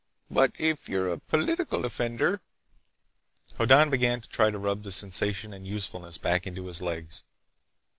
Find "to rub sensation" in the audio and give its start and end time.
4.49-5.53